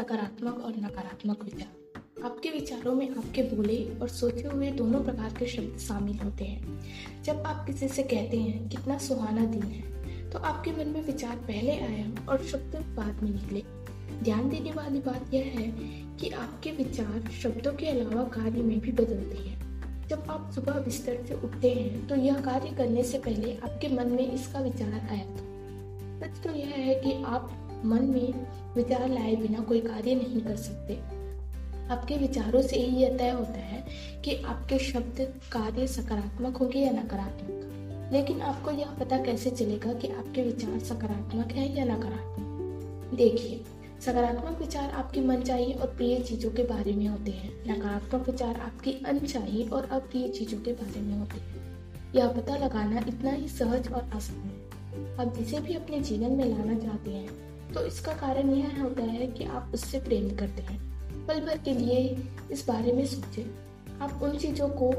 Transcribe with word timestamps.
सकारात्मक 0.00 0.60
और 0.64 0.76
नकारात्मक 0.76 1.42
विचार। 1.44 2.24
आपके 2.24 2.50
विचारों 2.50 2.94
में 2.94 3.10
आपके 3.10 3.42
बोले 3.42 3.76
और 4.02 4.08
सोचे 4.08 4.42
हुए 4.42 4.70
दोनों 4.70 5.02
प्रकार 5.04 5.34
के 5.38 5.46
शब्द 5.46 5.78
शामिल 5.78 6.18
होते 6.18 6.44
हैं। 6.44 7.22
जब 7.24 7.42
आप 7.42 7.66
किसी 7.66 7.88
से 7.88 8.02
कहते 8.02 8.36
हैं, 8.36 8.68
कितना 8.68 8.96
सुहाना 8.98 9.44
दिन 9.46 9.62
है 9.62 10.30
तो 10.30 10.38
आपके 10.40 10.72
मन 10.72 10.88
में 10.88 11.02
विचार 11.04 11.36
पहले 11.36 11.72
आया 11.80 12.06
और 12.28 12.44
शब्द 12.44 12.76
बाद 12.96 13.22
में 13.22 13.30
निकले। 13.30 13.62
ध्यान 14.22 14.48
देने 14.50 14.72
वाली 14.72 14.98
बात 15.00 15.34
यह 15.34 15.52
है 15.56 15.70
कि 16.16 16.30
आपके 16.38 16.70
विचार 16.72 17.30
शब्दों 17.42 17.72
के 17.72 17.86
अलावा 17.86 18.24
कार्य 18.32 18.62
में 18.62 18.78
भी 18.80 18.92
बदलते 18.94 19.38
हैं। 19.38 20.08
जब 20.08 20.26
आप 20.30 20.50
सुबह 20.54 20.80
बिस्तर 20.80 21.24
से 21.26 21.34
उठते 21.44 21.70
हैं 21.70 22.06
तो 22.08 22.16
यह 22.16 22.40
कार्य 22.42 22.74
करने 22.76 23.04
से 23.04 23.18
पहले 23.18 23.56
आपके 23.58 23.88
मन 23.88 24.08
में 24.08 24.30
इसका 24.32 24.60
विचार 24.60 24.92
आया 24.92 25.24
था। 25.26 25.48
सच 26.20 26.44
तो 26.44 26.54
यह 26.54 26.74
है 26.78 26.94
कि 26.94 27.22
आप 27.26 27.56
मन 27.84 28.04
में 28.04 28.46
विचार 28.74 29.08
लाए 29.08 29.36
बिना 29.36 29.60
कोई 29.60 29.80
कार्य 29.80 30.14
नहीं 30.14 30.40
कर 30.40 30.56
सकते। 30.56 31.20
आपके 31.88 32.16
विचारों 32.16 32.62
से 32.62 32.76
ही 32.76 33.02
यह 33.02 33.16
तय 33.16 33.30
होता 33.30 33.58
है 33.58 33.86
कि 34.24 34.36
आपके 34.36 34.78
शब्द 34.78 35.34
कार्य 35.52 35.86
सकारात्मक 35.86 36.56
होंगे 36.56 36.78
या 36.78 36.90
नकारात्मक। 36.90 37.66
लेकिन 38.12 38.40
आपको 38.40 38.70
यह 38.70 38.90
पता 38.90 39.18
कैसे 39.18 39.50
चलेगा 39.50 39.92
कि 39.92 40.08
आपके 40.08 40.42
विचार 40.42 40.78
सकारात्मक 40.78 41.52
है 41.52 41.78
या 41.78 41.84
नकारात्मक? 41.84 43.10
देखिए, 43.14 43.60
सकारात्मक 44.00 44.58
विचार 44.58 44.90
आपकी 44.90 45.20
मनचाही 45.20 45.72
और 45.72 45.86
प्रिय 45.86 46.18
चीज़ों 46.18 46.50
के 46.50 46.62
बारे 46.62 46.92
में 46.92 47.06
होते 47.06 47.30
हैं। 47.30 47.70
नकारात्मक 47.70 48.28
विचार 48.28 48.56
आपकी 48.56 48.92
अनचाही 49.06 49.68
और 49.68 49.84
अप्रिय 49.84 50.28
चीज़ों 50.28 50.60
के 50.60 50.72
बारे 50.72 51.00
में 51.00 51.18
होते 51.18 51.40
हैं। 51.40 51.84
यह 52.14 52.28
पता 52.28 52.56
लगाना 52.56 52.98
इतना 52.98 53.30
ही 53.30 53.48
सहज 53.48 53.92
और 53.92 54.10
आसान 54.14 54.36
है। 54.36 54.70
आप 55.16 55.34
जिसे 55.36 55.60
भी 55.60 55.74
अपने 55.74 56.00
जीवन 56.00 56.32
में 56.32 56.44
लाना 56.44 56.78
चाहते 56.78 57.10
हैं 57.10 57.49
तो 57.74 57.86
इसका 57.86 58.12
कारण 58.12 58.50
यह 58.50 58.82
होता 58.82 59.02
है 59.02 59.26
कि 59.26 59.44
आप 59.44 59.70
उससे 59.74 60.00
प्रेम 60.00 60.36
करते 60.36 60.62
हैं। 60.62 60.90
पल 61.26 61.40
भर 61.40 61.58
के 61.58 61.72
लिए 61.72 62.18
इस 62.52 62.68
बारे 62.68 62.92
में 62.92 63.06
सोचें। 63.06 63.44
आप 63.98 64.20
उन 64.22 64.38
चीज़ों 64.38 64.68
को 64.68 64.90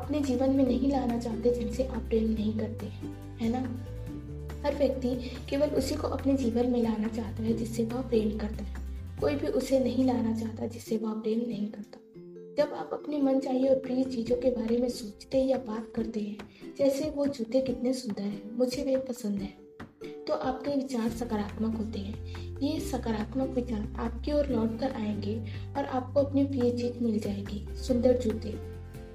अपने 0.00 0.20
जीवन 0.20 0.50
में 0.50 0.64
नहीं 0.64 0.90
लाना 0.90 1.18
चाहते 1.18 1.50
जिनसे 1.50 1.86
आप 1.86 2.02
प्रेम 2.02 2.30
नहीं 2.30 2.58
करते 2.58 2.86
हैं, 2.86 3.38
है 3.38 3.48
ना? 3.48 3.58
हर 4.66 4.74
व्यक्ति 4.74 5.30
केवल 5.50 5.68
उसी 5.68 5.94
को 5.94 6.08
अपने 6.08 6.34
जीवन 6.34 6.70
में 6.70 6.82
लाना 6.82 7.08
चाहता 7.08 7.42
है 7.42 7.52
जिससे 7.52 7.84
वह 7.84 8.00
प्रेम 8.00 8.38
करता 8.38 8.64
है। 8.64 8.76
कोई 9.20 9.34
भी 9.34 9.46
उसे 9.46 9.80
नहीं 9.80 10.04
लाना 10.04 10.40
चाहता 10.40 10.66
जिससे 10.66 10.96
वह 10.96 11.12
प्रेम 11.12 11.38
नहीं 11.38 11.66
करता। 11.66 11.98
जब 12.58 12.74
आप 12.74 12.90
अपने 12.92 13.22
मन 13.22 13.40
चाहिए 13.40 13.68
और 13.68 13.76
प्रिय 13.76 14.04
चीज़ों 14.04 14.36
के 14.36 14.50
बारे 14.50 14.78
में 14.78 14.88
सोचते 14.88 15.44
या 15.44 15.58
बात 15.58 15.92
करते 15.96 16.20
हैं, 16.20 16.38
जैसे 16.78 17.10
वो 17.10 17.26
जूते 17.26 17.60
कितने 17.60 17.92
सुंदर 17.92 18.22
हैं, 18.22 18.56
मुझे 18.56 18.82
वे 18.82 18.96
पसंद 18.96 19.38
है। 19.38 19.65
तो 20.26 20.34
आपके 20.34 20.70
विचार 20.70 21.08
सकारात्मक 21.08 21.76
होते 21.76 21.98
हैं। 21.98 22.58
ये 22.60 22.78
सकारात्मक 22.82 23.48
विचार 23.48 23.86
आपकी 24.00 24.32
ओर 24.32 24.46
लौट 24.46 24.78
कर 24.78 24.92
आएँगे 24.92 25.34
और 25.76 25.84
आपको 25.84 26.20
अपनी 26.20 26.44
प्रिय 26.44 26.70
चीज़ 26.70 27.02
मिल 27.04 27.18
जाएगी, 27.18 27.66
सुंदर 27.78 28.18
जूते। 28.18 28.50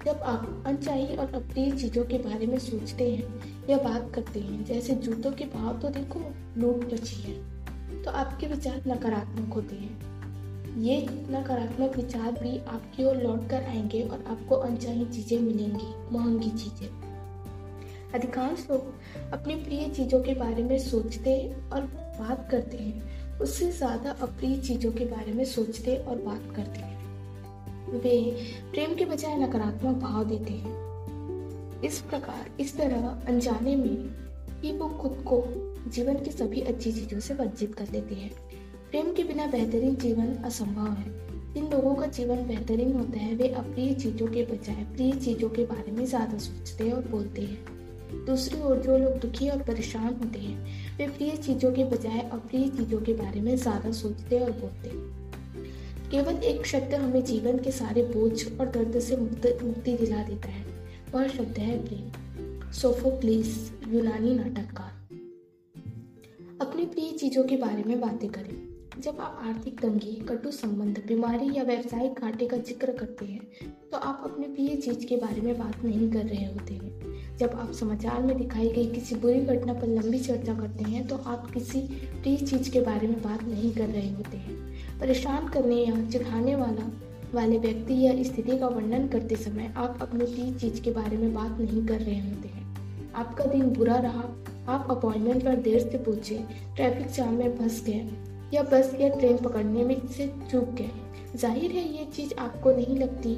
जब 0.06 0.22
आप 0.26 0.64
अनचाही 0.68 1.16
और 1.16 1.34
अप्रिय 1.34 1.72
चीज़ों 1.72 2.04
के 2.06 2.18
बारे 2.20 2.48
में 2.48 2.58
सोचते 2.60 3.10
हैं 3.12 3.68
या 3.70 3.78
बात 3.80 4.12
करते 4.16 4.40
हैं, 4.40 4.64
जैसे 4.66 4.96
जूतों 4.96 5.32
के 5.32 5.46
भाव 5.48 5.80
तो 5.80 5.90
देखो, 5.90 6.20
लूट 6.58 6.86
बची 6.94 7.22
है 7.22 8.04
तो 8.04 8.12
आपके 8.12 8.48
विचार 8.48 8.82
नकारात्मक 8.88 9.54
होते 9.54 9.76
हैं। 9.76 10.80
ये 10.82 11.00
नकारात्मक 11.32 11.96
विचार 11.98 12.32
भी 12.34 12.58
आपकी 12.60 13.04
ओर 13.04 13.18
लौट 13.18 13.50
कर 13.50 13.64
आएँगे 13.64 14.02
और 14.04 14.24
आपको 14.28 14.56
अनचाही 14.58 15.06
चीज़ें 15.06 15.40
मिलेंगी, 15.40 15.94
महँगी 16.12 16.50
चीज़ें। 16.50 17.11
अधिकांश 18.16 18.68
लोग 18.72 18.94
अपनी 19.34 19.56
प्रिय 19.56 19.90
चीज़ों 19.90 20.22
के 20.24 20.34
बारे 20.34 20.64
में 20.64 20.78
सोचते 20.80 21.54
और 21.74 21.82
बात 22.20 22.48
करते 22.52 22.78
हैं। 22.78 23.40
उससे 23.40 23.72
ज़्यादा 23.72 24.12
अप्रिय 24.12 24.58
चीज़ों 24.58 24.92
के 24.92 25.06
बारे 25.06 25.32
में 25.32 25.46
सोचते 25.46 25.96
और 25.96 26.16
बात 26.16 26.54
करते 26.56 26.80
हैं। 26.80 27.00
वे 27.92 28.20
प्रेम 28.72 28.96
के 28.96 29.06
बजाय 29.06 29.38
नकारात्मक 29.38 29.96
भाव 29.96 30.24
देते 30.24 30.54
हैं। 30.54 31.82
इस 31.82 32.00
प्रकार, 32.00 32.50
इस 32.60 32.78
तरह 32.78 33.08
अनजाने 33.28 33.76
में 33.76 34.16
ही 34.64 34.72
वो 34.72 34.90
खुद 34.90 35.24
को 35.28 35.44
जीवन 35.90 36.16
की 36.16 36.32
सभी 36.32 36.62
अच्छी 36.62 36.92
चीज़ों 36.92 37.20
से 37.20 37.34
वंचित 37.34 37.76
कर 37.76 37.92
लेते 37.92 38.16
हैं। 38.16 38.32
प्रेम 38.92 39.14
के 39.14 39.24
बिना 39.24 39.48
बेहतरीन 39.48 39.96
जीवन 39.96 40.34
असंभव 40.46 40.92
है। 40.92 41.20
जिन 41.54 41.70
लोगों 41.70 41.96
का 41.96 42.06
जीवन 42.06 42.48
बेहतरीन 42.48 42.94
होता 42.94 43.20
है, 43.20 43.36
वे 43.36 43.48
अप्रिय 43.48 43.94
चीज़ों 43.94 44.28
के 44.28 44.44
बजाय 44.44 44.84
प्रिय 44.84 45.12
चीज़ों 45.12 45.50
के 45.50 45.66
बारे 45.66 45.92
में 45.92 46.06
ज़्यादा 46.06 46.38
सोचते 46.38 46.84
हैं 46.84 46.94
और 46.94 47.08
बोलते 47.08 47.42
हैं। 47.42 47.81
दूसरी 48.26 48.62
ओर 48.62 48.78
जो 48.78 48.98
लोग 48.98 49.18
दुखी 49.20 49.50
और 49.50 49.62
परेशान 49.64 50.14
होते 50.14 50.40
हैं, 50.40 50.98
वे 50.98 51.08
प्रिय 51.08 51.36
चीज़ों 51.38 51.72
के 51.72 51.84
बजाय 51.86 52.20
अप्रिय 52.24 52.68
चीज़ों 52.70 53.00
के 53.02 53.14
बारे 53.14 53.42
में 53.42 53.56
ज़्यादा 53.58 53.92
सोचते 53.92 54.40
और 54.40 54.52
बोलते। 54.54 54.90
केवल 56.12 56.44
एक 56.46 56.66
शब्द 56.66 56.94
हमें 56.96 57.24
जीवन 57.26 57.60
के 57.60 57.72
सारे 57.72 58.04
बोझ 58.06 58.60
और 58.60 58.70
दर्द 58.70 59.00
से 59.00 59.18
मुक्ति 59.18 59.94
दिला 59.94 60.24
देता 60.24 60.50
है। 60.50 60.66
वह 61.14 61.28
शब्द 61.28 61.58
है 61.58 61.78
प्रेम। 61.86 62.72
सोफोक्लिस 62.72 63.56
यूनानी 63.88 64.34
नाटककार। 64.36 65.00
अपनी 66.62 66.86
प्रिय 66.86 67.12
चीज़ों 67.12 67.44
के 67.44 67.58
बारे 67.58 67.84
में 67.84 68.00
बातें 68.02 68.30
करें। 68.30 69.02
जब 69.02 69.20
आप 69.20 69.40
आर्थिक 69.44 69.80
तंगी, 69.80 70.14
कटु 70.30 70.52
संबंध, 70.52 71.02
बीमारी 71.08 71.50
या 71.54 71.64
व्यावसायिक 71.64 72.20
घाटे 72.20 72.46
का 72.48 72.58
ज़िक्र 72.60 72.92
करते 72.92 73.26
हैं 73.26 73.70
तो 73.92 73.98
आप 74.00 74.22
अपने 74.26 74.48
प्रिय 74.48 74.76
चीज़ 74.78 75.06
के 75.06 75.16
बारे 75.18 75.42
में 75.42 75.58
बात 75.60 75.84
नहीं 75.84 76.12
कर 76.12 76.26
रहे 76.26 76.46
होते 76.46 76.74
हैं। 76.74 77.11
जब 77.40 77.60
आप 77.60 77.72
समाचार 77.72 78.22
में 78.22 78.38
दिखाई 78.38 78.70
गई 78.70 78.86
किसी 78.86 79.16
बुरी 79.16 79.40
घटना 79.42 79.74
पर 79.74 79.88
लंबी 79.88 80.20
चर्चा 80.20 80.54
करते 80.54 80.84
हैं 80.84 81.08
तो 81.08 81.16
आप 81.28 81.50
किसी 81.52 81.80
प्रिय 82.14 82.38
चीज़ 82.38 82.72
के 82.72 82.82
बारे 82.82 83.08
में 83.08 83.22
बात 83.22 83.44
नहीं 83.44 83.72
कर 83.72 83.88
रहे 83.88 84.10
होते 84.10 84.38
हैं। 84.38 85.00
परेशान 85.00 85.48
करने 85.48 85.76
या 85.76 85.96
चिढ़ाने 86.06 86.56
वाला, 86.56 86.90
वाले 87.34 87.58
व्यक्ति 87.58 88.02
या 88.02 88.12
स्थिति 88.24 88.58
का 88.58 88.68
वर्णन 88.68 89.08
करते 89.08 89.36
समय 89.36 89.74
आप 89.78 89.98
अपनी 90.02 90.26
प्रिय 90.26 90.52
चीज़ 90.54 90.82
के 90.82 90.92
बारे 90.92 91.18
में 91.18 91.34
बात 91.34 91.60
नहीं 91.60 91.86
कर 91.88 92.00
रहे 92.00 92.20
होते 92.20 92.48
हैं। 92.48 93.12
आपका 93.16 93.46
दिन 93.46 93.70
बुरा 93.70 93.96
रहा, 93.98 94.24
आप 94.68 94.88
अपॉइंटमेंट 94.90 95.44
पर 95.46 95.56
देर 95.62 95.80
से 95.82 95.98
पहुँचे, 95.98 96.36
ट्रैफ़िक 96.76 97.12
जाम 97.12 97.34
में 97.34 97.58
फंस 97.58 97.84
गए, 97.86 98.08
या 98.54 98.62
बस 98.64 98.96
या 99.02 99.10
ट्रेन 99.10 99.38
पकड़ने 99.38 99.84
में 99.84 99.96
से 100.08 100.28
चूक 100.52 100.70
गए। 100.72 100.90
ज़ाहिर 101.36 101.72
है, 101.72 101.88
ये 101.90 102.06
चीज़ 102.06 102.34
आपको 102.40 102.72
नहीं 102.72 102.98
लगती 102.98 103.34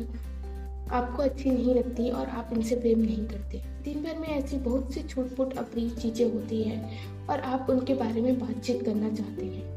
आपको 0.94 1.24
अच्छी 1.24 1.50
नहीं 1.50 1.76
लगती 1.76 2.10
और 2.10 2.28
आप 2.28 2.50
इनसे 2.54 2.76
प्रेम 2.76 3.00
नहीं 3.00 3.26
करते। 3.28 3.62
दिन 3.84 4.04
भर 4.04 4.18
में 4.20 4.28
ऐसी 4.28 4.58
बहुत 4.58 4.94
सी 4.94 5.02
छूट 5.04 5.28
फूट 5.28 5.58
अप्रिय 5.58 5.90
चीज़ें 5.92 6.34
होती 6.34 6.62
हैं 6.64 7.28
और 7.28 7.40
आप 7.40 7.68
उनके 7.70 7.94
बारे 7.94 8.22
में 8.22 8.40
बातचीत 8.40 8.84
करना 8.86 9.10
चाहते 9.10 9.46
हैं। 9.46 9.72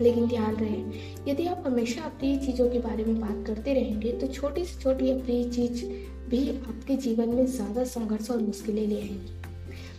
लेकिन 0.00 0.26
ध्यान 0.28 0.56
रहे, 0.56 0.82
यदि 1.30 1.46
आप 1.46 1.62
हमेशा 1.66 2.02
अप्रिय 2.02 2.36
चीज़ों 2.36 2.68
के 2.70 2.78
बारे 2.78 3.04
में 3.04 3.20
बात 3.20 3.46
करते 3.46 3.74
रहेंगे 3.74 4.12
तो 4.12 4.26
छोटी 4.26 4.64
से 4.64 4.80
छोटी 4.80 5.10
अप्रिय 5.10 5.44
चीज़ 5.44 5.84
भी 6.30 6.48
आपके 6.50 6.96
जीवन 6.96 7.28
में 7.28 7.46
ज़्यादा 7.46 7.84
संघर्ष 7.84 8.30
और 8.30 8.40
मुश्किलें 8.40 8.86
ले 8.86 9.00
आएँगी। 9.00 9.34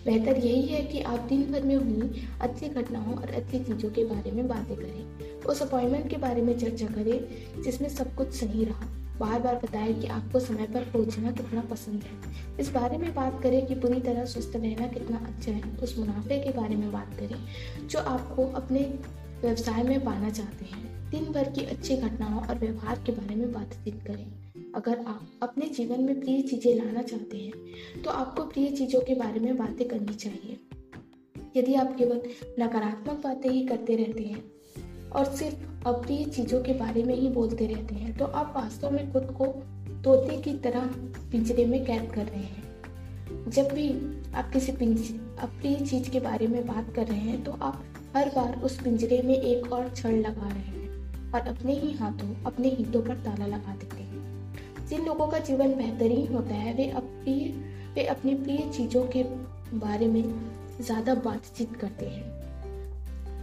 बेहतर 0.05 0.37
यही 0.37 0.61
है 0.61 0.81
कि 0.83 1.01
आप 1.01 1.19
दिन 1.19 1.51
भर 1.51 1.63
में 1.63 1.75
हुई 1.75 2.21
अच्छी 2.41 2.69
घटनाओं 2.69 3.15
और 3.15 3.31
अच्छी 3.31 3.59
चीज़ों 3.59 3.89
के 3.89 4.03
बारे 4.05 4.31
में 4.31 4.47
बातें 4.47 4.75
करें। 4.75 5.43
उस 5.45 5.61
अपॉइंटमेंट 5.61 6.09
के 6.09 6.17
बारे 6.17 6.41
में 6.41 6.57
चर्चा 6.59 6.85
करें, 6.85 7.63
जिसमें 7.63 7.89
सब 7.89 8.15
कुछ 8.15 8.33
सही 8.33 8.63
रहा। 8.65 8.87
बार 9.19 9.39
बार 9.41 9.55
बताएँ 9.55 9.93
कि 9.93 10.07
आपको 10.07 10.39
समय 10.39 10.67
पर 10.67 10.83
पहुँचना 10.83 11.31
कितना 11.31 11.61
पसंद 11.61 12.03
है। 12.03 12.57
इस 12.59 12.69
बारे 12.71 12.97
में 12.97 13.13
बात 13.15 13.41
करें 13.43 13.65
कि 13.65 13.75
पूरी 13.75 13.99
तरह 13.99 14.25
स्वस्थ 14.25 14.55
रहना 14.55 14.87
कितना 14.87 15.17
अच्छा 15.17 15.51
है। 15.51 15.75
उस 15.77 15.97
मुनाफे 15.99 16.39
के 16.39 16.51
बारे 16.51 16.75
में 16.75 16.91
बात 16.91 17.13
करें, 17.13 17.87
जो 17.87 17.99
आपको 17.99 18.45
अपने 18.53 18.79
व्यवसाय 19.41 19.83
में 19.83 20.03
पाना 20.05 20.29
चाहते 20.29 20.65
हैं। 20.65 21.09
दिन 21.09 21.31
भर 21.33 21.49
की 21.49 21.65
अच्छी 21.65 21.95
घटनाओं 21.97 22.41
और 22.41 22.57
व्यवहार 22.59 23.03
के 23.05 23.11
बारे 23.11 23.35
में 23.35 23.51
बातचीत 23.53 24.01
करें। 24.07 24.71
अगर 24.75 24.99
आप 24.99 25.39
अपने 25.43 25.67
जीवन 25.67 26.01
में 26.01 26.19
प्रिय 26.19 26.41
चीज़ें 26.41 26.73
लाना 26.75 27.01
चाहते 27.01 27.37
हैं 27.37 28.01
तो 28.03 28.09
आपको 28.11 28.43
प्रिय 28.43 28.69
चीज़ों 28.71 29.01
के 29.01 29.15
बारे 29.15 29.39
में 29.39 29.57
बातें 29.57 29.87
करनी 29.87 30.13
चाहिए। 30.15 30.57
यदि 31.55 31.75
आप 31.75 31.95
केवल 31.97 32.21
नकारात्मक 32.59 33.23
बातें 33.23 33.49
ही 33.49 33.65
करते 33.67 33.95
रहते 33.95 34.23
हैं 34.23 34.43
और 35.11 35.25
सिर्फ़ 35.35 35.87
अप्रिय 35.87 36.23
चीज़ों 36.25 36.61
के 36.61 36.73
बारे 36.73 37.03
में 37.03 37.15
ही 37.15 37.29
बोलते 37.29 37.67
रहते 37.67 37.95
हैं। 37.95 38.17
तो 38.17 38.25
आप 38.25 38.53
वास्तव 38.55 38.91
में 38.91 39.11
खुद 39.13 39.31
को 39.37 39.45
तोते 40.03 40.37
की 40.37 40.53
तरह 40.59 40.89
पिंजरे 41.31 41.65
में 41.65 41.83
कैद 41.85 42.11
कर 42.11 42.25
रहे 42.25 42.39
हैं। 42.39 42.65
जब 43.49 43.71
भी 43.73 43.89
आप 44.35 44.49
किसी 44.53 44.71
अप्रिय 44.71 45.75
चीज़ 45.81 46.09
के 46.09 46.19
बारे 46.19 46.47
में 46.47 46.65
बात 46.67 46.93
कर 46.95 47.07
रहे 47.07 47.19
हैं 47.19 47.43
तो 47.43 47.51
आप 47.51 47.83
हर 48.15 48.29
बार 48.35 48.59
उस 48.61 48.79
पिंजरे 48.81 49.21
में 49.21 49.35
एक 49.35 49.71
और 49.73 49.89
छड़ 49.95 50.13
लगा 50.13 50.47
रहे 50.47 50.59
हैं 50.61 51.31
और 51.33 51.47
अपने 51.47 51.73
ही 51.73 51.91
हाथों, 51.93 52.33
अपने 52.45 52.69
हितों 52.69 53.01
पर 53.01 53.15
ताला 53.15 53.47
लगा 53.47 53.75
देते 53.75 54.01
हैं। 54.01 54.87
जिन 54.87 55.05
लोगों 55.05 55.27
का 55.27 55.39
जीवन 55.39 55.73
बेहतरीन 55.75 56.33
होता 56.33 56.55
है, 56.55 56.73
वे 56.73 56.89
अप्रिय 56.91 57.49
वे 57.95 58.03
अपनी 58.05 58.33
प्रिय 58.35 58.69
चीज़ों 58.73 59.03
के 59.07 59.23
बारे 59.75 60.07
में 60.07 60.23
ज़्यादा 60.81 61.15
बातचीत 61.15 61.75
करते 61.75 62.05
हैं। 62.05 62.46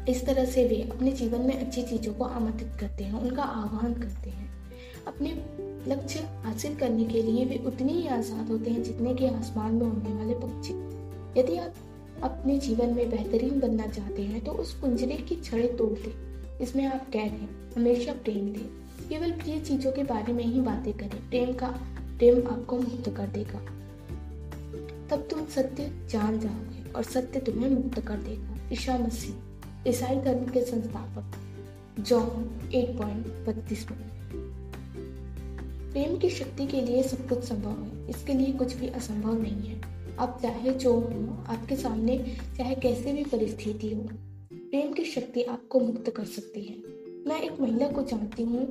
इस 0.08 0.24
तरह 0.26 0.44
से 0.44 0.66
वे 0.68 0.80
अपने 0.84 1.12
जीवन 1.12 1.40
में 1.40 1.54
अच्छी 1.56 1.82
चीज़ों 1.82 2.12
को 2.14 2.24
आमंत्रित 2.24 2.72
करते 2.80 3.04
हैं, 3.04 3.20
उनका 3.20 3.42
आह्वान 3.42 3.92
करते 3.94 4.30
हैं। 4.30 4.52
अपने 5.06 5.30
लक्ष्य 5.88 6.20
हासिल 6.44 6.74
करने 6.76 7.04
के 7.04 7.22
लिए 7.22 7.44
वे 7.44 7.56
उतने 7.66 7.92
ही 7.92 8.06
आज़ाद 8.08 8.50
होते 8.50 8.70
हैं 8.70 8.82
जितने 8.82 9.14
के 9.14 9.28
आसमान 9.28 9.74
में 9.74 9.86
उड़ने 9.86 10.14
वाले 10.14 10.34
पक्षी। 10.36 10.74
यदि 11.40 11.56
आप 11.56 11.74
अपने 12.22 12.58
जीवन 12.58 12.94
में 12.94 13.10
बेहतरीन 13.10 13.60
बनना 13.60 13.86
चाहते 13.86 14.22
हैं 14.22 14.44
तो 14.44 14.52
उस 14.54 14.74
कुंजरे 14.80 15.16
की 15.28 15.36
छड़े 15.36 15.66
तोड़ 15.68 15.92
दें 15.98 16.58
इसमें 16.58 16.86
आप 16.86 17.08
कैद 17.10 17.32
हैं, 17.32 17.48
हमेशा 17.76 18.12
प्रेम 18.14 18.52
दें। 18.52 19.08
केवल 19.08 19.32
प्रिय 19.32 19.58
चीज़ों 19.60 19.92
के 19.92 20.02
बारे 20.04 20.32
में 20.32 20.44
ही 20.44 20.60
बातें 20.60 20.92
करें, 20.92 21.28
प्रेम 21.30 21.52
का, 21.52 21.68
प्रेम 22.18 22.46
आपको 22.48 22.76
मुक्त 22.78 23.08
कर 23.08 23.26
देगा। 23.28 23.58
तब 25.10 25.26
तुम 25.30 25.44
सत्य 25.46 25.90
जान 26.10 26.38
जाओगे 26.40 26.92
और 26.92 27.02
सत्य 27.04 27.40
तुम्हें 27.40 27.70
मुक्त 27.70 28.00
कर 28.00 28.16
देगा। 28.18 28.58
ईशा 28.72 28.98
मसीह। 28.98 29.53
ईसाई 29.88 30.16
धर्म 30.16 30.44
के 30.46 30.60
संस्थापक, 30.60 31.36
जॉन 32.00 32.70
एट 32.74 32.96
पॉइंट 32.98 33.26
बत्तीस 33.46 33.86
प्रेम 35.92 36.16
की 36.18 36.30
शक्ति 36.30 36.66
के 36.66 36.80
लिए 36.80 37.02
सब 37.02 37.28
कुछ 37.28 37.42
संभव 37.44 37.82
है, 37.82 38.08
इसके 38.08 38.32
लिए 38.32 38.52
कुछ 38.52 38.74
भी 38.74 38.88
असंभव 38.90 39.42
नहीं 39.42 39.68
है। 39.68 39.80
आप 40.18 40.38
चाहे 40.42 40.70
जो 40.70 40.92
हो, 40.92 41.44
आपके 41.48 41.76
सामने 41.76 42.16
चाहे 42.58 42.74
कैसे 42.74 43.12
भी 43.12 43.24
परिस्थिति 43.24 43.94
हो, 43.94 44.02
प्रेम 44.52 44.92
की 44.92 45.04
शक्ति 45.04 45.42
आपको 45.42 45.80
मुक्त 45.80 46.10
कर 46.10 46.24
सकती 46.24 46.64
है। 46.64 46.76
मैं 47.26 47.40
एक 47.40 47.60
महिला 47.60 47.88
को 47.88 48.02
जानती 48.02 48.42
हूँ, 48.42 48.66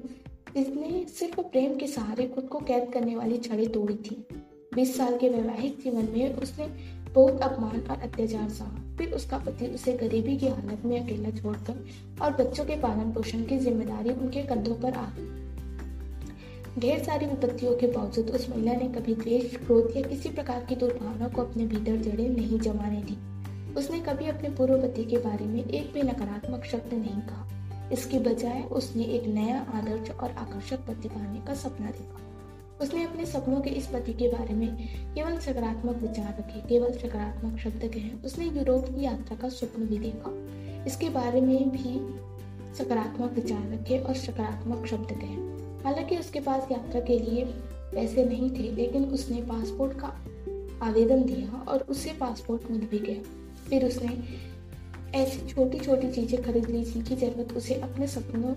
जिसने 0.56 1.06
सिर्फ़ 1.10 1.42
प्रेम 1.42 1.76
के 1.78 1.88
सहारे 1.88 2.28
खुद 2.28 2.48
को 2.48 2.60
कैद 2.60 2.92
करने 2.94 3.16
वाली 3.16 3.38
छड़ी 3.38 3.68
तोड़ी 3.68 3.96
थी। 3.96 4.16
बीस 4.76 4.98
साल 4.98 5.18
के 5.18 5.30
वैवाहिक 5.30 5.80
जीवन 5.80 6.08
में 6.14 6.36
उसने 6.36 6.68
बहुत 7.14 7.42
अपमान 7.42 7.80
और 7.90 8.02
अत्याचार 8.02 8.50
सहा 8.50 8.96
फिर 8.98 9.14
उसका 9.14 9.38
पति 9.38 9.68
उसे 9.68 9.94
गरीबी 9.94 10.38
की 10.38 10.48
हालत 10.48 10.86
में 10.86 11.00
अकेला 11.04 11.30
छोड़कर 11.30 11.86
और 12.22 12.32
बच्चों 12.32 12.66
के 12.66 12.76
पालन 12.76 13.12
पोषण 13.12 13.44
की 13.44 13.58
ज़िम्मेदारी 13.58 14.10
उनके 14.10 14.44
कंधों 14.44 14.76
पर 14.76 14.94
आ 14.94 15.06
गई। 15.10 15.32
ढेर 16.80 17.04
सारी 17.04 17.26
विपत्तियों 17.26 17.76
के 17.76 17.88
बावजूद 17.88 18.30
उस 18.30 18.50
महिला 18.50 18.74
ने 18.74 18.88
कभी 18.90 19.16
द्वेष, 19.16 19.56
क्रोध 19.56 19.98
या 19.98 20.02
किसी 20.02 20.30
प्रकार 20.30 20.66
की 20.66 20.76
दुर्भावना 20.76 21.28
को 21.28 21.42
अपने 21.42 21.66
भीतर 21.66 21.98
जड़े 21.98 22.28
नहीं 22.30 22.60
जमाने 22.60 23.02
दी। 23.02 23.18
उसने 23.74 24.00
कभी 24.00 24.26
अपने 24.26 24.50
पूर्व 24.50 24.82
पति 24.82 25.04
के 25.04 25.18
बारे 25.18 25.46
में 25.46 25.64
एक 25.64 25.94
भी 25.94 26.02
नकारात्मक 26.02 26.66
शब्द 26.66 26.94
नहीं 26.94 27.22
कहा। 27.22 27.90
इसके 27.92 28.20
बजाय 28.20 28.62
उसने 28.62 29.04
एक 29.04 29.28
नया, 29.28 29.66
आदर्श 29.74 30.12
और 30.12 30.32
आकर्षक 30.32 30.86
पति 30.88 31.10
पाने 31.10 31.40
का 31.48 31.54
सपना 31.54 31.88
देखा। 31.88 32.33
उसने 32.84 33.04
अपने 33.04 33.26
सपनों 33.26 33.62
के 33.62 33.70
इस 33.70 33.88
पति 33.88 34.14
के 34.14 34.28
बारे 34.28 34.54
में 34.54 34.78
केवल 35.16 35.38
सकारात्मक 35.40 35.96
विचार 35.96 36.36
रखे, 36.40 36.68
केवल 36.68 36.92
सकारात्मक 36.92 37.60
शब्द 37.60 37.92
कहे। 37.94 38.10
उसने 38.26 38.46
यूरोप 38.46 38.86
की 38.86 39.06
यात्रा 39.06 39.38
का 39.38 39.50
स्वप्न 39.50 39.86
भी 39.86 39.98
देखा। 39.98 40.32
इसके 40.86 41.10
बारे 41.10 41.42
में 41.42 41.70
भी 41.70 41.94
सकारात्मक 42.78 43.32
विचार 43.32 43.72
रखे 43.72 44.00
और 44.00 44.16
सकारात्मक 44.16 44.86
शब्द 44.88 45.08
कहे। 45.12 45.36
हालाँकि 45.84 46.18
उसके 46.18 46.40
पास 46.40 46.68
यात्रा 46.72 47.02
के 47.02 47.20
लिए 47.20 47.46
पैसे 47.94 48.26
नहीं 48.26 48.50
थे, 48.50 48.72
लेकिन 48.72 49.06
उसने 49.06 49.42
पासपोर्ट 49.42 49.94
का 50.00 50.08
आवेदन 50.86 51.24
दिया 51.24 51.66
और 51.68 51.80
उसे 51.80 52.14
पासपोर्ट 52.14 52.72
मिल 52.72 52.82
भी 52.82 53.00
गया। 53.00 53.22
फिर 53.70 53.86
उसने 53.86 54.18
ऐसी 55.20 55.48
छोटी 55.48 55.80
छोटी 55.80 56.12
चीज़ें 56.12 56.44
खरीद 56.44 56.70
ली 56.70 56.84
जिनकी 56.84 57.16
ज़रूरत 57.16 57.54
उसे 57.54 57.76
अपने 57.76 58.08
सपनों 58.08 58.54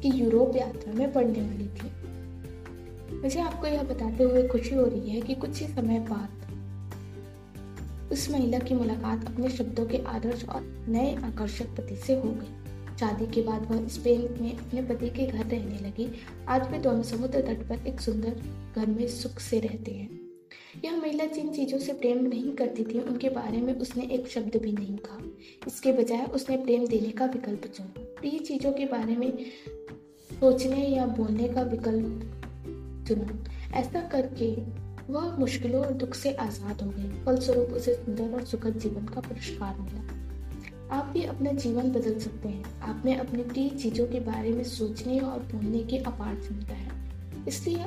की 0.00 0.08
यूरोप 0.08 0.56
यात्रा 0.56 0.92
में 0.92 1.12
पड़ने 1.12 1.42
वाली 1.42 1.68
थी। 1.68 2.13
मुझे 3.24 3.40
आपको 3.40 3.66
यह 3.66 3.82
बताते 3.82 4.24
हुए 4.24 4.48
खुशी 4.48 4.74
हो 4.74 4.84
रही 4.86 5.10
है 5.10 5.20
कि 5.20 5.34
कुछ 5.34 5.60
ही 5.60 5.66
समय 5.66 5.98
बाद 6.10 6.40
उस 8.12 8.30
महिला 8.30 8.58
की 8.58 8.74
मुलाकात 8.74 9.26
अपने 9.26 9.48
शब्दों 9.48 9.86
के 9.86 9.98
आदर्श 9.98 10.44
और 10.48 10.86
नए 10.88 11.14
आकर्षक 11.14 11.64
पति 11.64 11.96
से 11.96 12.14
हो 12.14 12.30
गई। 12.30 12.96
शादी 12.96 13.26
के 13.26 13.42
बाद 13.42 13.70
वह 13.70 13.88
स्पेन 13.88 14.20
में 14.40 14.58
अपने 14.58 14.82
पति 14.82 15.08
के 15.08 15.26
घर 15.26 15.44
रहने 15.44 15.78
लगी। 15.78 16.08
आज 16.48 16.70
वे 16.72 16.78
दोनों 16.78 17.02
समुद्र 17.02 17.40
तट 17.40 17.68
पर 17.68 17.86
एक 17.86 18.00
सुंदर 18.00 18.42
घर 18.76 18.86
में 18.86 19.08
सुख 19.08 19.38
से 19.38 19.60
रहते 19.60 19.92
हैं। 19.92 20.20
यह 20.84 20.96
महिला 20.96 21.24
जिन 21.24 21.52
चीज़ों 21.52 21.78
से 21.78 21.92
प्रेम 21.92 22.24
नहीं 22.26 22.52
करती 22.52 22.84
थी, 22.84 23.00
उनके 23.00 23.28
बारे 23.28 23.58
में 23.58 23.74
उसने 23.74 24.04
एक 24.04 24.28
शब्द 24.28 24.56
भी 24.56 24.72
नहीं 24.72 24.96
कहा। 24.96 25.20
इसके 25.66 25.92
बजाय 25.92 26.24
उसने 26.24 26.56
प्रेम 26.56 26.86
देने 26.86 27.10
का 27.10 27.24
विकल्प 27.24 27.66
चुना। 27.66 27.94
प्रिय 27.98 28.38
चीज़ों 28.38 28.72
के 28.72 28.84
बारे 28.86 29.16
में 29.16 29.38
सोचने 30.40 30.86
या 30.88 31.06
बोलने 31.06 31.48
का 31.48 31.62
विकल्प 31.62 32.33
चुना। 33.08 33.44
ऐसा 33.78 34.00
करके 34.00 34.54
वह 35.12 35.36
मुश्किलों 35.38 35.84
और 35.84 35.92
दुख 35.92 36.14
से 36.14 36.32
आज़ाद 36.32 36.82
हो 36.82 36.90
गई। 36.90 37.24
फलस्वरूप 37.24 37.68
उसे 37.68 37.94
सुंदर 37.94 38.34
और 38.34 38.44
सुखद 38.44 38.78
जीवन 38.78 39.06
का 39.06 39.20
पुरस्कार 39.20 39.76
मिला। 39.80 40.96
आप 40.96 41.06
भी 41.06 41.24
अपना 41.24 41.52
जीवन 41.52 41.90
बदल 41.90 42.18
सकते 42.18 42.48
हैं। 42.48 42.80
आप 42.80 43.02
में 43.04 43.16
अपनी 43.16 43.42
प्रिय 43.42 43.68
चीज़ों 43.68 44.06
के 44.06 44.20
बारे 44.20 44.50
में 44.50 44.64
सोचने 44.64 45.18
और 45.18 45.38
बोलने 45.52 45.82
की 45.82 45.98
अपार 45.98 46.34
क्षमता 46.34 46.74
है। 46.74 46.90
इसलिए 47.48 47.84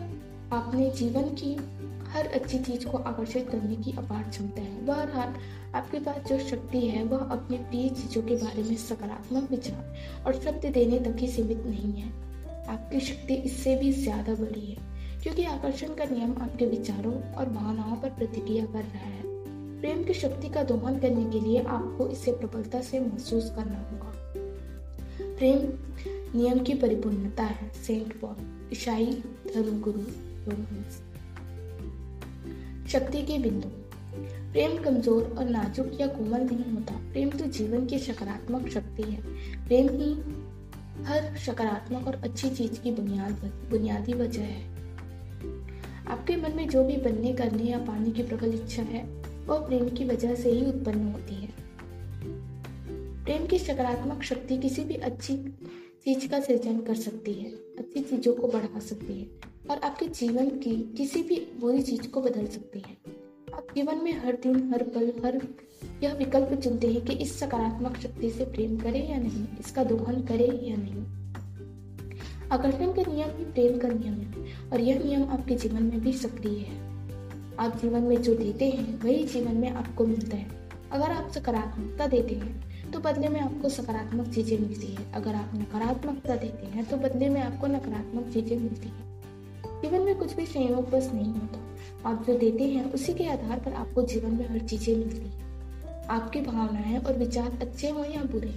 आपने 0.54 0.90
जीवन 0.90 1.24
की 1.24 1.56
हर 2.10 2.28
अच्छी 2.28 2.60
चीज़ 2.60 2.86
को 2.88 2.98
आकर्षित 2.98 3.50
करने 3.50 3.76
की 3.76 3.92
अपार 3.92 4.24
क्षमता 4.24 4.62
है। 4.62 4.86
बहरहाल, 4.86 5.34
आपके 5.76 6.00
पास 6.00 6.30
जो 6.30 6.40
शक्ति 6.40 6.80
है, 6.80 7.04
वह 7.04 7.18
अपनी 7.18 7.58
प्रिय 7.58 7.90
चीज़ों 7.90 8.22
के 8.22 8.36
बारे 8.36 8.64
में 8.64 8.76
सकारात्मक 8.76 9.52
विचार 9.52 10.24
और 10.26 10.40
शब्द 10.42 10.66
देने 10.66 11.00
तक 11.00 11.18
ही 11.20 11.28
सीमित 11.28 11.66
नहीं 11.66 11.92
है। 11.94 12.10
आपकी 12.68 13.00
शक्ति 13.00 13.34
इससे 13.34 13.76
भी 13.76 13.92
ज़्यादा 13.92 14.34
बड़ी 14.34 14.66
है। 14.66 14.97
क्योंकि 15.24 15.44
आकर्षण 15.44 15.88
का 15.88 16.06
नियम 16.06 16.32
आपके 16.42 16.66
विचारों 16.66 17.14
और 17.34 17.50
भावनाओं 17.50 17.96
पर 17.96 18.10
प्रतिक्रिया 18.10 18.66
कर 18.66 18.84
रहा 18.84 19.06
है। 19.06 19.22
प्रेम 19.82 20.04
की 20.04 20.14
शक्ति 20.14 20.50
का 20.50 20.64
दोहन 20.64 21.00
करने 21.00 21.26
के 21.32 21.40
लिए 21.40 21.62
आपको 21.62 22.08
इसे 22.08 22.32
प्रबलता 22.32 22.82
से 22.82 23.00
महसूस 23.00 23.50
करना 23.56 23.80
होगा। 23.80 24.14
प्रेम 25.38 25.58
नियम 26.40 26.60
की 26.60 26.74
परिपूर्णता 26.74 27.44
है 27.44 27.70
सेंट 27.74 28.20
पॉल 28.20 28.70
ईसाई 28.74 29.06
धर्मगुरु 29.56 30.02
शक्ति 32.90 33.22
के 33.22 33.38
बिंदु। 33.38 33.70
प्रेम 34.52 34.78
कमज़ोर 34.84 35.36
और 35.40 35.50
नाजुक 35.50 35.92
या 36.02 36.08
कोमल 36.08 36.42
नहीं 36.42 36.72
होता। 36.74 36.96
प्रेम 37.12 37.30
तो 37.30 37.46
जीवन 37.46 37.86
की 37.86 38.00
सकारात्मक 38.00 38.68
शक्ति 38.70 39.04
है। 39.04 39.22
प्रेम 39.68 39.90
ही 39.90 40.14
हर 41.04 41.36
सकारात्मक 41.38 42.08
और 42.08 42.16
अच्छी 42.16 42.50
चीज़ 42.50 42.80
की 42.80 42.92
बुनियाद 42.92 43.52
बुनियादी 43.70 44.14
वजह 44.14 44.42
है। 44.42 44.77
आपके 46.08 46.36
मन 46.36 46.56
में 46.56 46.68
जो 46.70 46.84
भी 46.84 46.98
बनने, 46.98 47.34
करने 47.34 47.64
या 47.64 47.78
पाने 47.80 48.12
की 48.12 48.24
प्रबल 48.24 48.54
इच्छा 48.54 48.84
है 48.84 49.04
वह 49.48 49.68
प्रेम 49.68 49.90
की 49.90 50.06
वजह 50.06 50.36
से 50.36 50.52
ही 50.52 50.66
उत्पन्न 50.66 51.08
होती 51.08 51.36
है। 51.36 51.50
प्रेम 53.24 53.46
की 53.46 53.60
सकारात्मक 53.60 54.24
शक्ति 54.24 54.58
किसी 54.58 54.84
भी 54.84 54.94
अच्छी 54.94 55.38
चीज़ 56.06 56.28
का 56.28 56.40
सृजन 56.40 56.80
कर 56.80 56.96
सकती 56.96 57.34
है, 57.34 57.52
अच्छी 57.80 58.02
चीज़ों 58.02 58.34
को 58.34 58.48
बढ़ा 58.48 58.80
सकती 58.80 59.20
है 59.20 59.28
और 59.70 59.78
आपके 59.78 60.06
जीवन 60.06 60.50
की 60.50 60.76
किसी 60.98 61.24
भी 61.24 61.40
बुरी 61.60 61.82
चीज़ 61.82 62.08
को 62.08 62.22
बदल 62.22 62.48
सकती 62.48 62.80
है। 62.80 62.98
आप 63.54 63.68
जीवन 63.76 64.04
में 64.04 64.14
हर 64.26 64.38
दिन, 64.44 64.70
हर 64.74 64.84
पल, 64.84 65.14
हर 65.26 65.42
यह 66.04 66.14
विकल्प 66.14 66.54
चुनते 66.64 66.88
हैं 66.88 67.06
कि 67.06 67.14
इस 67.14 67.40
सकारात्मक 67.40 67.98
शक्ति 67.98 68.30
से 68.30 68.46
प्रेम 68.46 68.78
करें 68.78 69.10
या 69.10 69.18
नहीं, 69.18 69.46
इसका 69.60 69.84
दोहन 69.84 70.24
करें 70.24 70.68
या 70.70 70.76
नहीं। 70.80 71.04
आकर्षण 72.52 72.94
का 72.94 73.12
नियम 73.12 73.38
ही 73.38 73.46
प्रेम 73.46 73.78
का 73.78 73.88
नियम 73.88 74.14
है। 74.14 74.37
और 74.74 74.82
यह 74.82 75.00
नियम 75.00 75.24
आपके 75.24 75.56
जीवन 75.56 75.84
में 75.84 76.00
भी 76.02 76.14
सक्रिय 76.14 76.58
है। 76.60 76.76
आप 77.58 77.80
जीवन 77.82 78.04
में 78.04 78.22
जो 78.22 78.36
देते 78.36 78.70
हैं, 78.70 79.00
वही 79.02 79.24
जीवन 79.26 79.56
में 79.56 79.70
आपको 79.72 80.06
मिलता 80.06 80.38
है। 80.38 80.48
अगर 80.92 81.12
आप 81.12 81.32
सकारात्मकता 81.32 82.08
देते 82.08 82.36
हैं 82.36 82.92
तो 82.92 83.00
बदले 83.00 83.28
में 83.28 83.40
आपको 83.42 83.70
सकारात्मक 83.70 84.28
चीज़ें 84.28 84.60
मिलती 84.60 84.88
है। 84.88 85.12
अगर 85.14 85.36
आप 85.36 85.52
नकारात्मकता 85.56 86.36
देते 86.36 86.68
हैं 86.68 86.86
तो 86.86 86.98
बदले 86.98 87.30
में 87.30 87.42
आपको 87.42 87.68
नकारात्मक 87.68 88.32
चीज़ें 88.34 88.58
मिलती 88.58 88.88
है। 88.88 89.82
जीवन 89.82 90.02
में 90.02 90.16
कुछ 90.16 90.36
भी 90.36 90.46
संयोग 90.46 90.90
बस 90.90 91.10
नहीं 91.14 91.34
होता। 91.34 92.10
आप 92.10 92.24
जो 92.28 92.38
देते 92.38 92.64
हैं, 92.64 92.92
उसी 92.94 93.14
के 93.14 93.26
आधार 93.26 93.60
पर 93.60 93.74
आपको 93.74 94.02
जीवन 94.02 94.32
में 94.32 94.48
हर 94.50 94.60
चीज़ें 94.60 94.96
मिलती 94.96 95.18
है। 95.18 96.06
आपकी 96.10 96.42
भावनाएँ 96.42 96.98
और 96.98 97.18
विचार 97.18 97.58
अच्छे 97.62 97.90
हों 97.90 98.06
या 98.06 98.24
बुरे, 98.24 98.54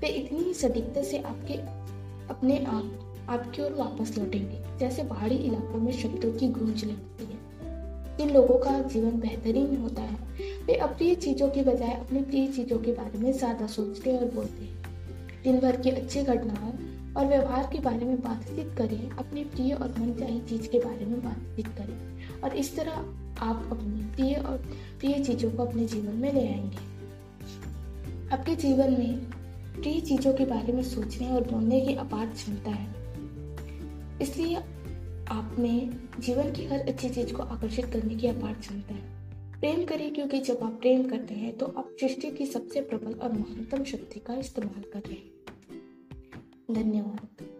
वे 0.00 0.08
इतनी 0.08 0.38
ही 0.38 0.54
सटीकता 0.54 1.02
से 1.02 1.18
आपके, 1.18 1.54
अपने 2.28 2.64
आप 2.64 3.11
आपकी 3.28 3.62
ओर 3.62 3.72
वापस 3.72 4.18
लौटेंगे, 4.18 4.78
जैसे 4.78 5.04
पहाड़ी 5.04 5.34
इलाकों 5.34 5.78
में 5.80 5.92
शब्दों 5.92 6.32
की 6.32 6.48
गूंज 6.48 6.84
लगती 6.84 7.24
है। 7.24 7.42
जिन 8.16 8.30
लोगों 8.30 8.58
का 8.58 8.82
जीवन 8.82 9.10
बेहतरीन 9.10 9.76
होता 9.76 10.02
है। 10.02 10.16
वे 10.66 10.74
अप्रिय 10.74 11.14
चीज़ों 11.14 11.48
के 11.48 11.62
बजाय 11.62 11.92
अपनी 11.92 12.20
प्रिय 12.20 12.46
चीज़ों 12.46 12.78
के 12.78 12.92
बारे 12.92 13.18
में 13.18 13.32
ज़्यादा 13.32 13.66
सोचते 13.66 14.16
और 14.16 14.24
बोलते 14.24 14.64
हैं। 14.64 14.82
दिन 15.44 15.60
भर 15.60 15.76
की 15.76 15.90
अच्छी 15.90 16.22
घटनाओं 16.22 16.72
और 17.16 17.26
व्यवहार 17.26 17.70
के 17.72 17.78
बारे 17.78 18.04
में 18.04 18.20
बातचीत 18.20 18.74
करें, 18.78 19.10
अपनी 19.10 19.44
प्रिय 19.44 19.72
और 19.72 19.94
मनचाही 19.98 20.40
चीज़ 20.40 20.68
के 20.68 20.78
बारे 20.78 21.04
में 21.04 21.24
बातचीत 21.24 21.66
करें 21.66 22.22
और 22.44 22.56
इस 22.56 22.76
तरह 22.76 22.92
आप 23.38 23.68
अपनी 23.72 24.14
प्रिय 24.14 24.34
और 24.34 24.56
प्रिय 25.00 25.24
चीज़ों 25.24 25.50
को 25.50 25.64
अपने 25.64 25.86
जीवन 25.86 26.14
में 26.14 26.32
ले 26.32 26.48
आएँगे। 26.48 26.92
आपके 28.34 28.54
जीवन 28.54 28.90
में 28.90 29.18
प्रिय 29.82 30.00
चीज़ों 30.00 30.32
के 30.32 30.44
बारे 30.44 30.72
में 30.72 30.82
सोचने 30.82 31.30
और 31.30 31.40
बोलने 31.40 31.80
की 31.80 31.94
अपार 31.94 32.26
क्षमता 32.26 32.70
है। 32.70 33.01
इसलिए 34.22 34.56
आप 35.28 35.56
में 35.58 35.90
जीवन 36.18 36.52
की 36.52 36.64
हर 36.64 36.80
अच्छी 36.80 37.08
चीज़ 37.10 37.32
को 37.32 37.42
आकर्षित 37.42 37.84
करने 37.84 38.14
की 38.14 38.26
अपार 38.26 38.54
क्षमता 38.54 38.94
है। 38.94 39.60
प्रेम 39.60 39.84
करें, 39.84 40.12
क्योंकि 40.14 40.38
जब 40.40 40.58
आप 40.62 40.72
प्रेम 40.72 41.08
करते 41.08 41.34
हैं 41.34 41.56
तो 41.58 41.66
आप 41.66 41.96
सृष्टि 42.00 42.30
की 42.30 42.46
सबसे 42.46 42.80
प्रबल 42.80 43.12
और 43.14 43.32
महत्तम 43.32 43.84
शक्ति 43.84 44.20
का 44.20 44.34
इस्तेमाल 44.34 44.84
कर 44.92 45.00
रहे 45.00 45.14
हैं। 45.14 45.30
धन्यवाद। 46.72 47.51